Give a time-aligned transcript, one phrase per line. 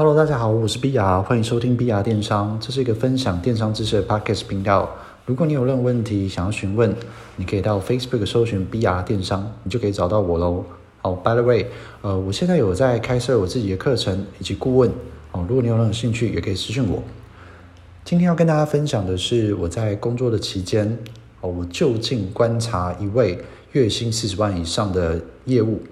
[0.00, 4.88] Hello，大家好，我是 B R，欢迎收听 B R 电商，这是一个分享电商知识的 Podcast 频道。
[5.26, 6.96] 如果你有任何问题想要询问，
[7.36, 10.64] 你可以到 Facebook 搜寻 B R 电商，你就可以找到我喽。
[11.02, 11.66] 好，By the way，
[12.00, 14.90] 呃，我现在有在开设我自己的课程以及顾问，
[15.32, 17.02] 哦，如果你有任何兴趣，也可以私信我。
[18.02, 20.98] 今天要跟大家分享的是我在工作的期间，
[21.42, 23.38] 哦，我就近观察一位
[23.72, 25.82] 月薪四十万以上的业务。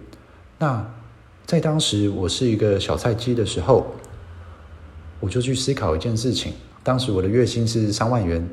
[0.56, 0.82] 那
[1.44, 3.86] 在当时我是一个小菜鸡的时候，
[5.20, 6.52] 我就去思考一件事情。
[6.82, 8.48] 当时我的月薪是三万元，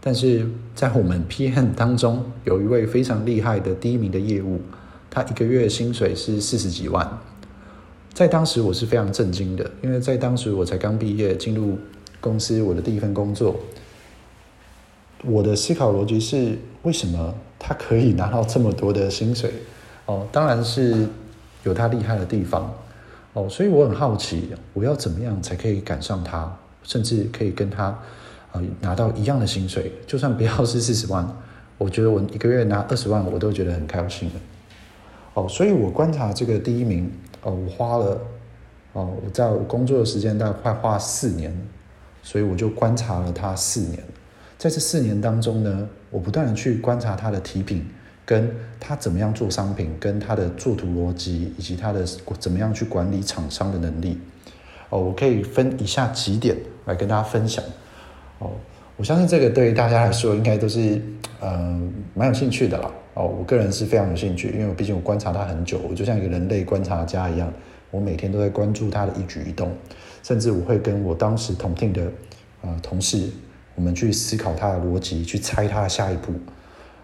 [0.00, 4.60] 但是在我们 PM 当中有一位非常厉害的第一名的业务，
[5.10, 7.18] 他一个月薪水是四十几万。
[8.12, 11.78] 在当时我是非常震惊的，因为在当时我才刚毕业进入。
[12.22, 13.58] 公司我的第一份工作，
[15.24, 19.50] 我的思考逻辑是：为什么他可以拿到这么多的薪水？
[20.04, 21.08] 哦，当然是
[21.64, 22.70] 有他厉害的地方
[23.32, 27.84] 哦，所以我很好奇，我要怎么样才可以赶上他，甚至可以跟他
[28.52, 29.92] 啊拿到一样的薪水？
[30.06, 31.26] 就算不要是四十万，
[31.78, 34.34] 我觉得我一个月拿二十万，我都觉得很开心的。
[35.34, 37.10] 哦，所以我观察这个第一名
[37.42, 38.20] 哦，我花了
[38.92, 41.56] 哦，我在我工作的时间大概快花四年。
[42.22, 43.98] 所以我就观察了他四年，
[44.58, 47.82] 在这四年当中呢，我不断的去观察他的提品，
[48.30, 52.06] 跟他怎么样做商品，跟他的做图逻辑，以及他的
[52.38, 54.20] 怎么样去管理厂商的能力。
[54.88, 57.64] 哦，我可以分以下几点来跟大家分享。
[58.38, 58.52] 哦，
[58.96, 61.02] 我相信这个对于大家来说应该都是
[61.40, 61.76] 呃
[62.14, 62.88] 蛮有兴趣的啦。
[63.14, 67.52] 哦，我个人是非常有兴趣，因为我毕竟我观察他很久，我就像一个人类观察家一样，
[67.90, 69.72] 我每天都在关注他的一举一动。
[70.22, 72.02] 甚至我会跟我当时同听的
[72.62, 73.28] 呃同事，
[73.74, 76.32] 我们去思考他的逻辑，去猜他的下一步，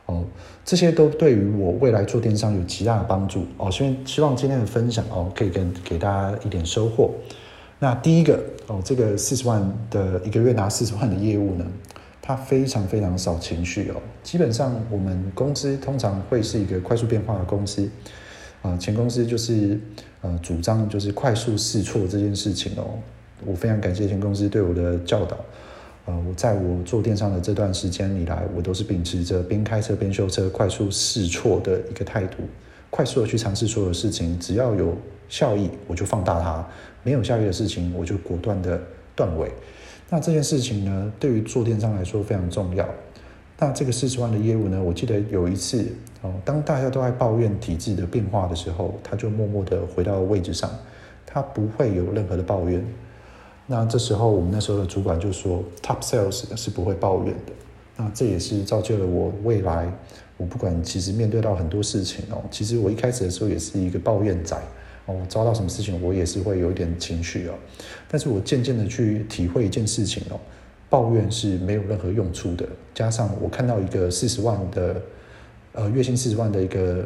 [0.07, 0.25] 哦，
[0.67, 3.70] 这些都对于我未来做电商有极大的帮助哦。
[3.70, 7.14] 所以希望今天的分享哦，可以跟给大家一点收获。
[7.78, 11.64] 那第一个哦，这个四十万的一个月拿四十万的业务呢，
[12.20, 13.94] 它非常非常少情绪哦。
[14.25, 17.88] 基本上我们公司通常会是一个快速变化的公司。
[18.62, 19.78] 啊，前公司就是
[20.22, 22.99] 呃主张就是快速试错这件事情哦，
[23.44, 25.37] 我非常感谢前公司对我的教导。
[26.06, 32.39] 呃，我在我做电商的这段时间以来，我都是秉持着边开车边修车、快速试错的一个态度，
[32.91, 34.97] 快速的去尝试所有事情，只要有
[35.28, 36.65] 效益我就放大它，
[37.03, 38.81] 没有效益的事情我就果断的
[39.15, 39.50] 断尾。
[40.09, 42.88] 那这件事情呢，对于做电商来说非常重要。
[43.59, 44.81] 那这个四十万的业务呢？
[44.81, 45.84] 我记得有一次
[46.23, 50.71] 哦，当大家都在抱怨体制的变化的时候，他就默默的回到位置上，
[51.25, 52.84] 他不会有任何的抱怨。
[53.66, 57.53] 那这时候我们那时候的主管就说，Top Sales 是不会抱怨的。
[57.97, 59.93] 那这也是造就了我未来，
[60.37, 64.56] 我不管其实面对到很多事情哦，其实我一开始的时候也是一个抱怨仔
[65.06, 67.55] 哦，遭到什么事情我也是会有一点情绪哦。
[68.09, 70.38] 但是我渐渐的去体会一件事情哦。
[70.88, 72.65] 抱怨是没有任何用处的。
[72.94, 75.03] 加上我看到一个四十万的，
[75.72, 77.05] 呃，月薪四十万的一个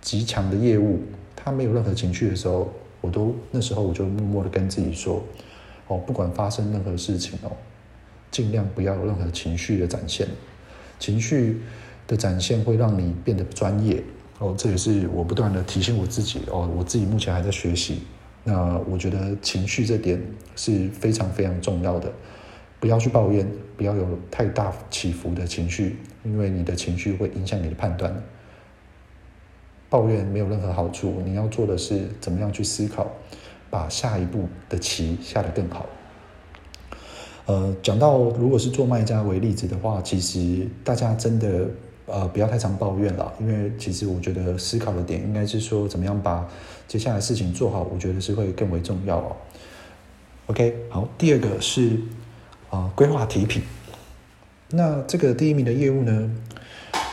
[0.00, 1.00] 极强的业务，
[1.34, 2.70] 他没有任何情绪的时候，
[3.00, 5.20] 我都那时候我就默默的跟自己说，
[5.88, 7.50] 哦，不管发生任何事情哦，
[8.30, 10.28] 尽量不要有任何情绪的展现。
[10.98, 11.60] 情绪
[12.06, 14.02] 的展现会让你变得不专业。
[14.38, 16.40] 哦，这也是我不断的提醒我自己。
[16.50, 18.02] 哦，我自己目前还在学习。
[18.44, 20.22] 那我觉得情绪这点
[20.54, 22.12] 是非常非常重要的。
[22.80, 23.44] 不要去抱怨，
[23.76, 28.14] 不要有太大起伏的情绪，因为你的情绪会影响你的判断。
[29.90, 33.10] 抱怨没有任何好处，你要做的是怎么样去思考，
[33.70, 35.86] 把下一步的棋下得更好。
[37.46, 41.68] 呃，讲到如果是做卖家为例子的话，其实大家真的
[42.06, 46.48] 呃不要太常抱怨了，因为其实我觉得思考的点应该是说怎么样把
[46.86, 49.36] 接下来事情做好，我觉得是会更为重要哦。
[50.46, 51.98] OK，好，第二个是。
[52.70, 53.62] 啊，规划提品。
[54.72, 56.30] 那这个第一名的业务呢？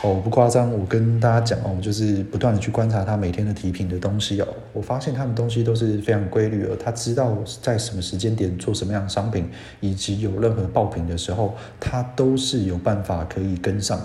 [0.02, 4.46] 哦，不夸张，我跟大家讲哦，就是不断的去观察他每天的提品的东西哦。
[4.72, 9.48] 我发现他们东西都是非常规律的，他知道在什么时间点做什么样的商品，
[9.80, 14.00] 以及有任何爆品的时候，他都是有办法可以跟上。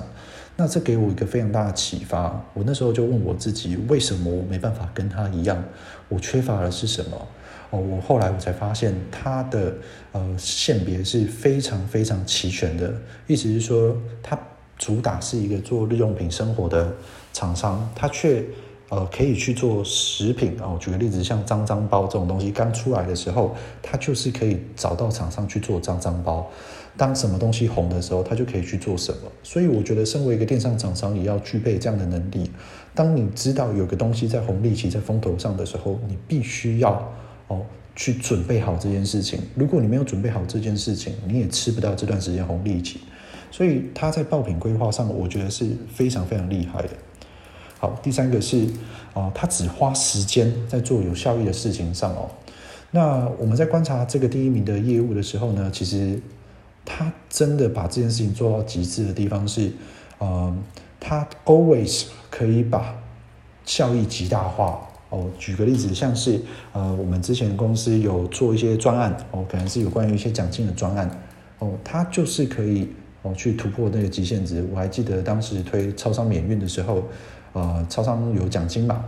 [0.55, 2.41] 那这给我一个非常大的启发。
[2.53, 5.61] 我那时候就问我自己，为什么我没办法跟他一样？
[6.07, 7.27] 我缺乏的是什么？
[7.69, 9.73] 哦，我后来我才发现，他的
[10.13, 12.93] 呃线别是非常非常齐全的，
[13.27, 14.37] 意思是说，他
[14.81, 16.91] 主打是一个做日用品生活的
[17.33, 18.43] 厂商，它却
[18.89, 20.75] 呃可以去做食品哦。
[20.79, 26.49] 举个例子，像脏脏包这种东西刚出来的时候，它就是可以找到厂商去做脏脏包。
[26.97, 29.31] 当什么东西红的时候，它就可以去做什么。
[29.43, 32.49] 所以我觉得，身为一个电商厂商，也要具备这样的能力。
[32.95, 37.07] 当你知道有个东西在红利期、在风头上的时候，你必须要。
[37.47, 37.61] 哦，
[37.97, 39.37] 去准备好这件事情。
[39.55, 43.01] 如果你没有准备好这件事情，你也吃不到这段时间红利期。
[43.51, 46.89] 所以他在爆品规划上，我觉得是非常非常厉害的。
[47.77, 48.65] 好，第三个是
[49.13, 52.29] 啊，他只花时间在做有效益的事情上哦。
[52.91, 56.21] 那我们在观察这个第一名的业务的时候呢，其实
[56.85, 59.71] 他真的把这件事情做到极致的地方是，
[60.19, 60.55] 呃，
[60.99, 62.95] 他 always 可以把
[63.65, 65.29] 效益极大化哦。
[65.37, 66.39] 举个例子，像是
[66.71, 71.09] 呃，我们之前公司有做一些专案哦，可能是有关于一些奖金的专案
[71.59, 72.87] 哦，他就是可以。
[73.23, 74.65] 哦，去突破那个极限值。
[74.71, 77.03] 我还记得当时推超商免运的时候，
[77.53, 79.05] 呃，超商有奖金嘛，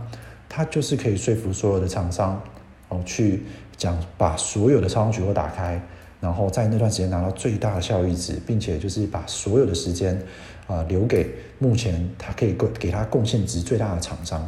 [0.48, 2.40] 他就是可以说服所有的厂商，
[2.88, 3.42] 哦，去
[3.76, 5.80] 讲把所有的超商取货打开，
[6.20, 10.20] 然后在那段时间拿到最大的效益值，并且就是把所有的时间
[10.66, 14.46] 啊留给目前他可以给给他贡献值最大的厂商。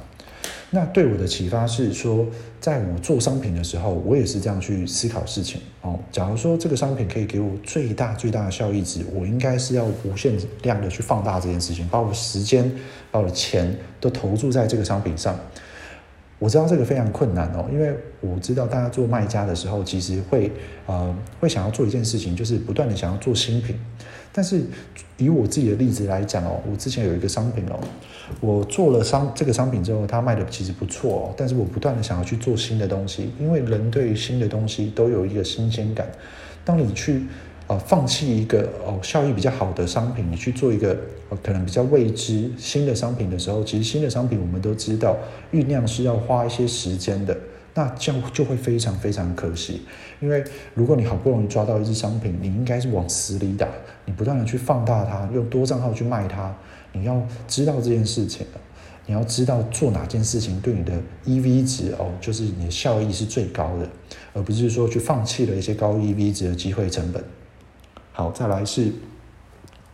[0.71, 2.27] 那对我的启发是说，
[2.61, 5.99] 在我做商品的时候，我也是这样去思考事情哦。
[6.11, 12.71] 假如说这个商品可以给我最大最大的效益值，我应该是要无限量的去放大这件事情，把我的时间、
[13.11, 15.39] 把我的钱都投注在这个商品上。
[16.39, 20.53] 我知道这个非常困难哦，因为我知道大家做卖家的时候，其实会
[20.87, 23.77] 呃会想要做一件事情，就是不断的想要做新品。
[24.33, 24.61] 但是
[25.17, 27.81] 以我自己的例子来讲哦，我之前有一个商品哦，
[28.41, 31.35] 我做了商这个商品之后，它卖的其实不错哦。
[31.39, 36.07] 但是我不断的想要去做新的东西，因为人对于新的东西都有一个新鲜感。
[36.67, 37.23] 当你去
[37.67, 40.97] 呃放弃一个哦效益比较好的商品，你去做一个
[41.43, 45.17] 可能比较未知新的商品的时候，其实新的商品我们都知道
[45.53, 47.37] 酝酿是要花一些时间的。
[47.79, 49.83] 那这样就会非常非常可惜，
[50.21, 50.43] 因为
[50.73, 53.69] 如果你好不容易抓到一只商品，你应该是往死里打，
[54.07, 56.57] 你不断的去放大它，用多账号去卖它，
[56.93, 58.47] 你要知道这件事情
[59.05, 60.95] 你要知道做哪件事情对你的
[61.27, 63.87] EV 值哦，就是你的效益是最高的，
[64.33, 67.23] 而不是说去放弃了一些高 EV 值的机会成本。
[68.17, 68.91] 好，再来是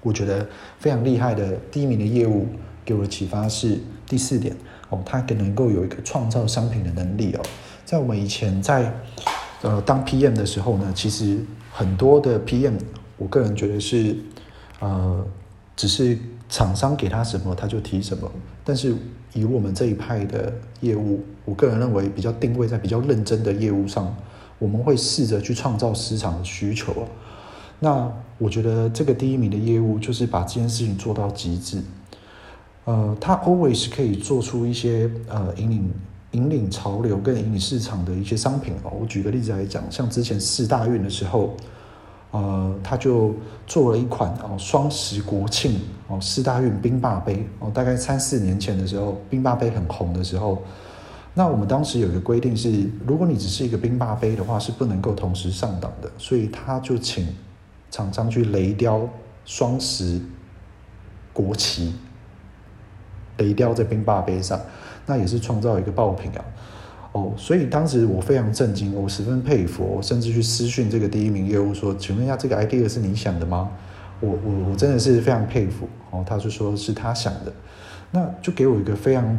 [0.00, 0.48] 我觉得
[0.78, 2.46] 非常厉害的第一名的业务
[2.84, 4.56] 给我的启发是第四点
[4.90, 7.42] 哦，它更能够有一个创造商品的能力哦。
[7.84, 8.94] 在我们以前在
[9.62, 11.40] 呃当 PM 的时候呢，其实
[11.72, 12.74] 很多的 PM，
[13.16, 14.16] 我个人觉得是
[14.78, 15.26] 呃
[15.74, 16.16] 只是
[16.48, 18.30] 厂商给他什么他就提什么。
[18.62, 18.94] 但是
[19.32, 24.14] 以我们这一派的业务，我个人认为比较定位在比较认真的业务上，
[24.60, 27.08] 我们会试着去创造市场的需求。
[27.82, 28.08] 那
[28.38, 31.82] 我觉得这个第一名的业务就是把这件事情做到极致。
[32.84, 35.92] 呃，他 always 可以做出一些呃引领。
[36.32, 41.54] 引领潮流跟引领市场的一些商品哦，我举个例子来讲，像之前四大运的时候，
[42.30, 43.34] 呃，他就
[43.66, 50.62] 做了一款哦双十国庆哦四大运冰霸杯哦，大概三四年前的时候，冰霸杯很红的时候，
[51.34, 57.26] 那我们当时有一个规定是，如果你只是一个冰霸杯的话，是不能够同时上档的，所以他就请
[57.92, 59.08] 厂商去雷雕
[59.44, 60.20] 双十
[61.32, 61.94] 国旗，
[63.36, 64.60] 雷雕在冰霸杯上。
[65.04, 66.44] 那也是创造一个爆品啊，
[67.10, 73.68] 哦，所以当时我非常震惊，我十分佩服，我甚至去私讯这个第一名业务说：“请问一下，这个 idea 是你想的吗？”
[74.20, 77.52] 我我我真的是非常佩服哦，他就说是他想的，
[78.12, 79.36] 那就给我一个非常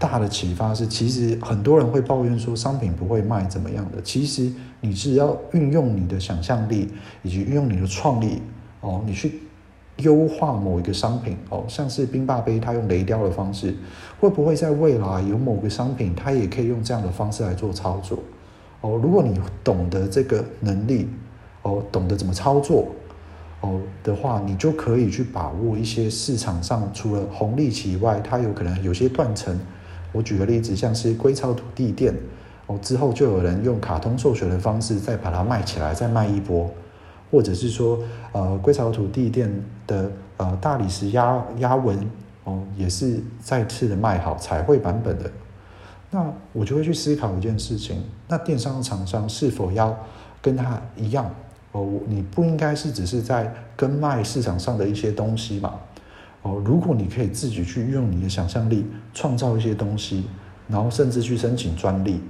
[0.00, 4.50] 大的启发是，其实很多人会抱怨说商品不会卖怎么样的，其实
[4.80, 6.88] 你只要运用你的想象力
[7.22, 8.40] 以及运用你的创意
[8.80, 9.42] 哦，你去。
[9.96, 13.74] 优化某一个商品哦，像是冰霸杯，它用雷雕的方式，
[14.18, 18.18] 会不会在未来有某个商品，它也可以用这样的方式来做操作？
[18.80, 21.06] 哦，如果你懂得这个能力，
[21.60, 22.88] 哦，懂得怎么操作，
[23.60, 29.54] 哦的话，你就可以去把握一些市场上除了红利期以外，它有可能有些断层。
[30.12, 32.14] 我举个例子，像是硅草土地店，
[32.66, 36.70] 哦之后就有人用卡通授权的方式再把它卖起来，再卖一波。
[37.32, 37.96] 或者是说，
[38.32, 39.48] 呃，龟草土地店
[39.86, 41.96] 的呃大理石压压纹
[42.42, 45.30] 哦，也是再次的卖好彩绘版本的。
[46.10, 49.96] 那我就会去思考一件事情：那电商厂商是否要
[50.42, 51.32] 跟他一样
[51.70, 51.88] 哦？
[52.08, 55.78] 你不应该是只是在跟卖市场上的一些东西嘛？
[56.42, 60.24] 哦，如果你可以自己去用你的想象力创造一些东西，
[60.68, 62.20] 然后甚至去申请专利，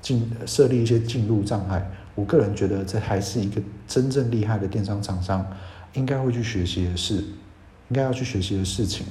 [0.00, 1.88] 进设立一些进入障碍。
[2.16, 5.46] 我个人觉得，这还是一个真正厉害的电商厂商
[5.94, 9.06] 应该会去学习的事，应该要去学习的事情。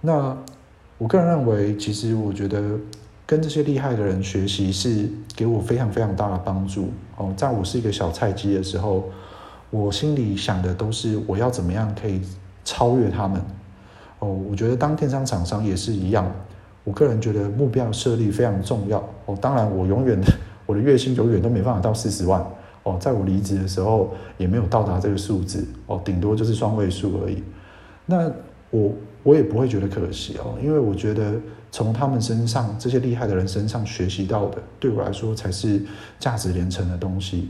[0.00, 0.36] 那
[0.98, 2.78] 我个人认为，其实我觉得
[3.26, 6.90] 跟这些厉害的人学习是给我非常非常大的帮助。
[7.16, 9.10] 哦，在我是一个小菜鸡的时候，
[9.70, 12.20] 我心里想的都是我要怎么样可以
[12.66, 13.40] 超越他们。
[14.18, 16.30] 哦，我觉得当电商厂商也是一样。
[16.84, 19.02] 我个人觉得目标设立非常重要。
[19.24, 20.26] 哦，当然我永远的。
[20.66, 22.44] 我的月薪永远都没办法到四十万
[22.82, 27.40] 哦，在我离职的时候也没有到达这个数字哦，顶多就是双位数而已。
[28.04, 28.28] 那
[28.70, 28.92] 我
[29.22, 31.34] 我也不会觉得可惜哦，因为我觉得
[31.70, 35.80] 从他们身上这些厉害的人身上学习到的，对我来说才是
[36.18, 37.48] 价值连城的东西。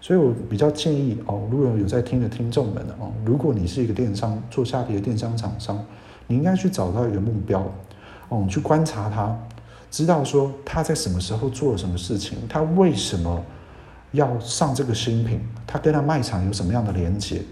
[0.00, 5.84] 所以我比较建议哦，如果有在听的听众们哦，如果你是一个电商做下皮的电商厂商，
[6.26, 7.60] 你应该去找到一个目标
[8.28, 9.36] 哦，你去观察他，
[9.90, 13.42] 知道说他在什么时候做了什么事情，他为什么
[14.12, 17.42] 要上这个新品，他跟他卖场有什么样的连接。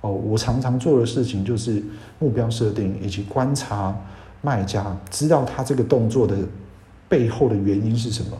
[0.00, 1.82] 哦，我常常做的事情就是
[2.20, 3.94] 目标设定以及观察
[4.40, 6.36] 卖家，知道他这个动作的
[7.08, 8.38] 背后的原因是什么。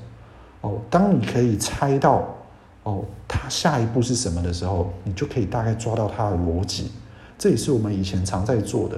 [0.60, 2.32] 哦，当你可以猜到
[2.88, 6.90] 哦他下一步是什么的时候，你就可以大概抓到他的逻辑。
[7.36, 8.96] 这也是我们以前常在做的。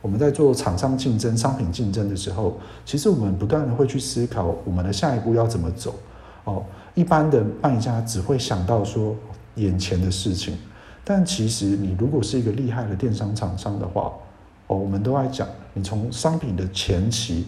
[0.00, 5.94] 我们在做厂商竞争、商品竞争的时候，其实我们不断的会去思考我们的下一步要怎么走。
[6.44, 6.64] 哦，
[6.94, 9.14] 一般的卖家只会想到说
[9.56, 10.56] 眼前的事情。
[11.04, 14.12] 但其实，你如果是一个厉害的电商厂商的话，
[14.68, 17.46] 哦，我们都在讲，你从商品的前期，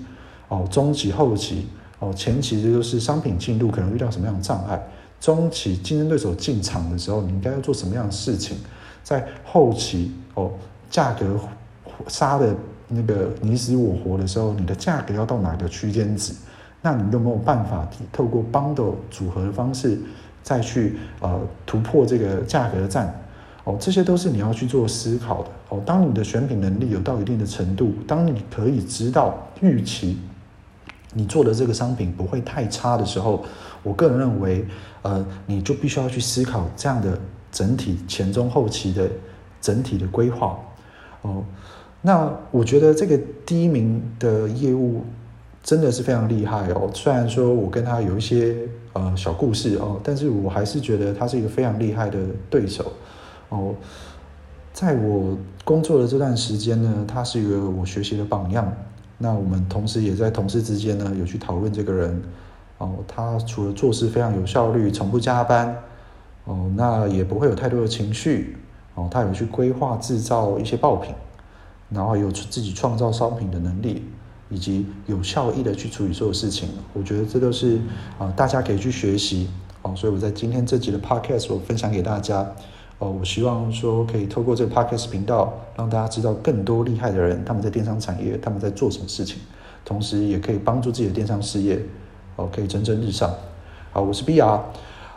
[0.49, 1.67] 哦，中期、后期，
[1.99, 4.81] 哦，前期这就是商品进入可能遇到什么样的障碍，
[5.21, 8.57] 中期竞争对手进场的时候，你应该要做什么样的事情，
[9.03, 10.53] 在后期，哦，
[10.91, 11.39] 价格
[12.07, 12.55] 杀的
[12.89, 16.33] 那个你死我活的时候，你的价格要到哪个区间值？
[16.81, 19.99] 那你有没有办法透过 bundle 组合的方式，
[20.43, 23.13] 再去呃突破这个价格战？
[23.65, 25.83] 哦，这些都是你要去做思考的哦。
[25.85, 30.17] 当你的选品能力有到一定的程度，当你可以知道预期
[31.15, 33.45] 你做的这个商品不会太差的时候，
[33.83, 34.65] 我个人认为，
[35.03, 37.19] 呃，你就必须要去思考这样的
[37.51, 39.09] 整体前中后期的
[39.61, 40.59] 整体的规划
[41.23, 41.43] 哦。
[42.03, 45.03] 那我觉得这个第一名的业务
[45.63, 46.91] 真的是非常厉害哦。
[46.95, 48.55] 虽然说我跟他有一些
[48.93, 52.19] 呃小故事哦，但是我还是觉得他是一个非常厉害的
[52.51, 52.93] 对手。
[53.49, 53.75] 哦，
[54.73, 58.71] 在我工作的这段时间呢，他是一个我学习的榜样。
[59.19, 62.23] 那我们同时也在同事之间呢，有去讨论这个人。
[62.79, 65.77] 哦，他除了做事非常有效率，从不加班，
[66.45, 68.57] 哦，那也不会有太多的情绪。
[68.95, 71.13] 哦，他有去规划制造一些爆品，
[71.91, 74.05] 然后有自己创造商品的能力，
[74.49, 76.69] 以及有效益的去处理所有事情。
[76.93, 77.81] 我觉得这都是
[78.17, 79.49] 啊，大家可以去学习。
[79.83, 82.47] 哦，所以我在今天这集的 podcast 我分享给大家。
[82.99, 89.41] 哦，我希望说可以透过这个 podcast 频道，让大家知道更多厉害的人，他们在电商产业他们在做什么事情，
[89.85, 91.81] 同时也可以帮助自己的电商事业，
[92.35, 93.33] 哦，可以蒸蒸日上。
[93.93, 94.61] 好，我是 B R，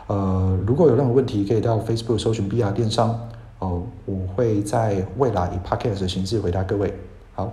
[0.06, 6.94] 呃，如果有任何问题，可以到 Facebook 搜寻 B R 电商，哦，我会在未来以 podcast 的形式回答各位。
[7.34, 7.52] 好，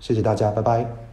[0.00, 1.05] 谢谢大家，拜拜。